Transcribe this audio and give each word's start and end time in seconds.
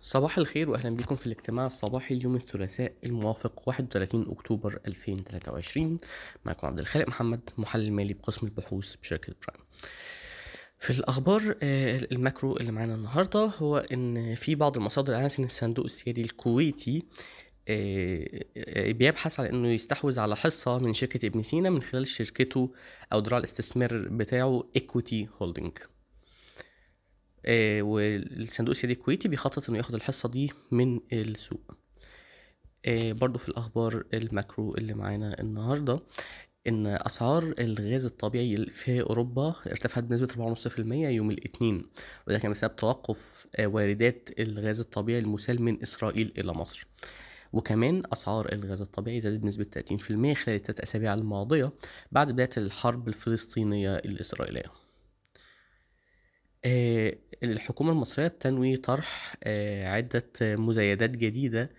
صباح 0.00 0.38
الخير 0.38 0.70
واهلا 0.70 0.96
بكم 0.96 1.16
في 1.16 1.26
الاجتماع 1.26 1.66
الصباحي 1.66 2.14
اليوم 2.14 2.36
الثلاثاء 2.36 2.92
الموافق 3.04 3.68
31 3.68 4.30
أكتوبر 4.30 4.80
2023 4.86 5.98
معكم 6.44 6.66
عبد 6.66 6.78
الخالق 6.78 7.08
محمد 7.08 7.50
محلل 7.58 7.92
مالي 7.92 8.14
بقسم 8.14 8.46
البحوث 8.46 8.96
بشركة 8.96 9.34
برايم 9.46 9.66
في 10.78 10.90
الأخبار 10.90 11.56
آه، 11.62 12.08
ال 12.12 12.19
macro 12.19 12.56
اللي 12.56 12.72
معانا 12.72 12.94
النهارده 12.94 13.44
هو 13.58 13.76
إن 13.76 14.34
في 14.34 14.54
بعض 14.54 14.76
المصادر 14.76 15.14
اعلنت 15.14 15.38
ان 15.38 15.44
الصندوق 15.44 15.84
السيادي 15.84 16.20
الكويتي 16.20 17.02
آه، 17.68 18.44
آه، 18.56 18.92
بيبحث 18.92 19.40
على 19.40 19.50
إنه 19.50 19.68
يستحوذ 19.68 20.20
على 20.20 20.36
حصة 20.36 20.78
من 20.78 20.94
شركة 20.94 21.26
ابن 21.26 21.42
سينا 21.42 21.70
من 21.70 21.82
خلال 21.82 22.06
شركته 22.06 22.72
أو 23.12 23.18
ذراع 23.18 23.38
الاستثمار 23.38 24.08
بتاعه 24.10 24.64
Equity 24.76 25.28
Holding 25.42 25.78
والصندوق 27.82 28.70
السيادي 28.70 28.94
الكويتي 28.94 29.28
بيخطط 29.28 29.68
إنه 29.68 29.78
ياخد 29.78 29.94
الحصة 29.94 30.28
دي 30.28 30.52
من 30.70 31.00
السوق. 31.12 31.76
آه، 32.86 33.12
برضو 33.12 33.38
في 33.38 33.48
الأخبار 33.48 34.04
الماكرو 34.14 34.74
اللي 34.74 34.94
معانا 34.94 35.40
النهارده 35.40 36.00
إن 36.68 36.86
أسعار 36.86 37.54
الغاز 37.58 38.04
الطبيعي 38.04 38.66
في 38.66 39.00
أوروبا 39.02 39.54
ارتفعت 39.66 40.04
بنسبة 40.04 40.54
4.5% 40.54 41.08
يوم 41.08 41.30
الاثنين 41.30 41.82
وده 42.28 42.38
كان 42.38 42.50
بسبب 42.50 42.76
توقف 42.76 43.46
آه، 43.56 43.66
واردات 43.66 44.28
الغاز 44.38 44.80
الطبيعي 44.80 45.18
المسال 45.18 45.62
من 45.62 45.82
إسرائيل 45.82 46.32
إلى 46.38 46.52
مصر. 46.52 46.86
وكمان 47.52 48.02
أسعار 48.12 48.52
الغاز 48.52 48.80
الطبيعي 48.80 49.20
زادت 49.20 49.40
بنسبة 49.40 49.64
30% 49.64 50.34
خلال 50.34 50.56
الثلاث 50.56 50.80
أسابيع 50.80 51.14
الماضية 51.14 51.72
بعد 52.12 52.32
بداية 52.32 52.50
الحرب 52.56 53.08
الفلسطينية 53.08 53.96
الإسرائيلية. 53.96 54.72
آه، 56.64 57.16
الحكومة 57.42 57.92
المصرية 57.92 58.28
بتنوي 58.28 58.76
طرح 58.76 59.34
آه، 59.44 59.88
عدة 59.88 60.30
مزايدات 60.42 61.10
جديدة 61.10 61.70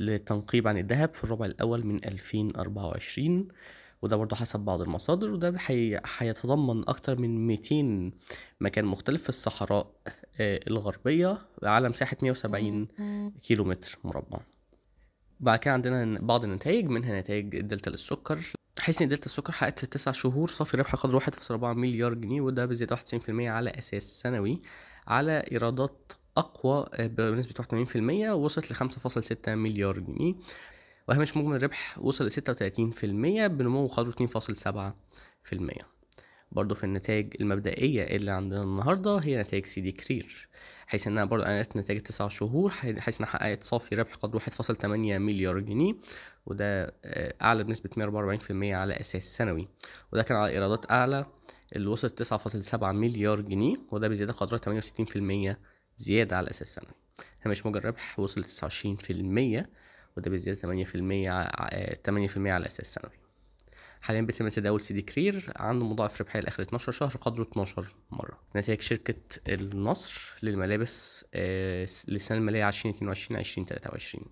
للتنقيب 0.00 0.68
عن 0.68 0.78
الذهب 0.78 1.14
في 1.14 1.24
الربع 1.24 1.46
الأول 1.46 1.86
من 1.86 2.04
2024 2.04 3.48
وده 4.02 4.16
برضه 4.16 4.36
حسب 4.36 4.60
بعض 4.60 4.80
المصادر 4.80 5.32
وده 5.34 5.54
هيتضمن 6.18 6.88
أكتر 6.88 7.18
من 7.20 7.46
200 7.46 8.12
مكان 8.60 8.84
مختلف 8.84 9.22
في 9.22 9.28
الصحراء 9.28 9.90
آه، 10.40 10.60
الغربية 10.68 11.38
على 11.62 11.88
مساحة 11.88 12.16
170 12.22 12.88
كيلو 13.44 13.64
متر 13.64 13.98
مربع. 14.04 14.40
بعد 15.40 15.58
كده 15.58 15.74
عندنا 15.74 16.18
بعض 16.20 16.44
النتائج 16.44 16.86
منها 16.88 17.20
نتائج 17.20 17.56
الدلتا 17.56 17.90
للسكر. 17.90 18.38
حيث 18.78 19.02
إن 19.02 19.08
دلتا 19.08 19.26
السكر 19.26 19.52
حققت 19.52 19.78
في 19.78 19.84
التسع 19.84 20.12
شهور 20.12 20.48
صافي 20.48 20.76
ربح 20.76 20.94
قدر 20.94 21.20
1.4 21.20 21.52
مليار 21.52 22.14
جنيه 22.14 22.40
وده 22.40 22.66
بزيادة 22.66 22.96
91% 22.96 23.00
على 23.28 23.70
أساس 23.70 24.20
سنوي 24.20 24.58
على 25.06 25.44
إيرادات 25.52 26.12
أقوى 26.36 26.86
بنسبة 26.98 27.84
81% 27.84 28.28
وصلت 28.28 28.72
ل 28.72 28.90
5.6 28.90 29.48
مليار 29.48 29.98
جنيه. 29.98 30.34
وهامش 31.08 31.36
مجمل 31.36 31.56
الربح 31.56 31.98
وصل 31.98 32.26
ل 32.26 32.30
36% 32.30 33.04
بنمو 33.46 33.86
قدره 33.86 34.26
2.7% 34.26 35.93
برضه 36.52 36.74
في 36.74 36.84
النتائج 36.84 37.34
المبدئية 37.40 38.16
اللي 38.16 38.30
عندنا 38.30 38.62
النهاردة 38.62 39.16
هي 39.18 39.40
نتائج 39.40 39.66
سيدي 39.66 39.92
كرير 39.92 40.48
حيث 40.86 41.06
إنها 41.06 41.24
برضه 41.24 41.46
أعلنت 41.46 41.76
نتائج 41.76 41.98
التسع 41.98 42.28
شهور 42.28 42.70
حيث 42.70 43.18
إنها 43.20 43.30
حققت 43.30 43.62
صافي 43.62 43.94
ربح 43.94 44.14
قدره 44.14 44.38
1.8 44.38 44.84
مليار 44.86 45.58
جنيه 45.60 45.94
وده 46.46 46.94
آه، 47.04 47.34
أعلى 47.42 47.64
بنسبة 47.64 47.90
144% 47.96 48.50
على 48.74 49.00
أساس 49.00 49.36
سنوي. 49.36 49.68
وده 50.12 50.22
كان 50.22 50.36
على 50.36 50.52
إيرادات 50.52 50.90
أعلى 50.90 51.26
اللي 51.76 51.86
وصلت 51.88 52.22
9.7 52.22 52.74
مليار 52.84 53.40
جنيه 53.40 53.76
وده 53.92 54.08
بزيادة 54.08 54.32
قدرها 54.32 54.58
68% 54.58 55.56
زيادة 55.96 56.36
على 56.36 56.50
أساس 56.50 56.74
سنوي. 56.74 56.92
هامش 57.42 57.66
موجة 57.66 57.78
الربح 57.78 58.18
وصل 58.20 58.40
ل 58.40 58.44
29% 58.44 59.66
وده 60.16 60.30
بزيادة 60.30 60.60
8% 60.60 61.28
ع- 61.28 61.68
آه، 61.72 61.94
8% 61.94 62.36
على 62.52 62.66
أساس 62.66 62.94
سنوي. 62.94 63.23
حاليا 64.04 64.20
بيتم 64.20 64.48
تداول 64.48 64.80
سيدي 64.80 65.02
كرير 65.02 65.52
عنده 65.56 65.84
مضاعف 65.84 66.20
ربحية 66.20 66.40
لآخر 66.40 66.62
12 66.62 66.92
شهر 66.92 67.08
قدره 67.08 67.42
12 67.42 67.94
مرة. 68.10 68.38
نتائج 68.56 68.80
شركة 68.80 69.14
النصر 69.48 70.30
للملابس 70.42 71.24
آه، 71.34 71.86
للسنة 72.08 72.38
المالية 72.38 72.68
2022 72.68 73.38
2023 73.40 74.24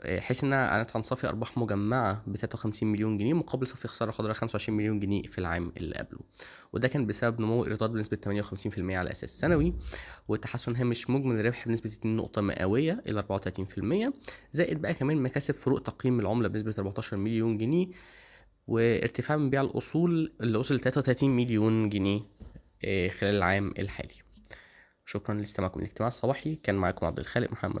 آه، 0.00 0.20
حيث 0.20 0.44
إنها 0.44 0.68
أعلنت 0.68 0.96
عن 0.96 1.02
صافي 1.02 1.28
أرباح 1.28 1.58
مجمعة 1.58 2.22
ب 2.26 2.36
53 2.36 2.92
مليون 2.92 3.18
جنيه 3.18 3.34
مقابل 3.34 3.66
صافي 3.66 3.88
خسارة 3.88 4.10
قدرها 4.10 4.32
25 4.34 4.78
مليون 4.78 5.00
جنيه 5.00 5.22
في 5.22 5.38
العام 5.38 5.72
اللي 5.76 5.94
قبله. 5.94 6.20
وده 6.72 6.88
كان 6.88 7.06
بسبب 7.06 7.40
نمو 7.40 7.64
ايرادات 7.64 7.90
بنسبة 7.90 8.18
58% 8.24 8.78
على 8.78 9.10
أساس 9.10 9.40
سنوي 9.40 9.74
وتحسن 10.28 10.76
هامش 10.76 11.10
مجمل 11.10 11.40
الربح 11.40 11.68
بنسبة 11.68 11.90
2 11.90 12.16
نقطة 12.16 12.42
مئوية 12.42 13.02
إلى 13.08 13.24
34% 14.10 14.12
زائد 14.52 14.82
بقى 14.82 14.94
كمان 14.94 15.22
مكاسب 15.22 15.54
فروق 15.54 15.82
تقييم 15.82 16.20
العملة 16.20 16.48
بنسبة 16.48 16.74
14 16.78 17.16
مليون 17.16 17.58
جنيه. 17.58 17.86
وارتفاع 18.66 19.36
من 19.36 19.50
بيع 19.50 19.60
الأصول 19.60 20.32
اللي 20.40 20.58
وصل 20.58 20.74
ل 20.74 20.80
33 20.80 21.30
مليون 21.30 21.88
جنيه 21.88 22.20
آه، 22.84 23.08
خلال 23.08 23.34
العام 23.34 23.74
الحالي. 23.78 24.14
شكرا 25.04 25.34
لاستماعكم 25.34 25.80
الاجتماع 25.80 26.08
الصباحي. 26.08 26.54
كان 26.54 26.74
معكم 26.74 27.06
عبد 27.06 27.18
الخالق 27.18 27.52
محمد. 27.52 27.80